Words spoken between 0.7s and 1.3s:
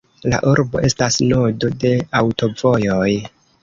estas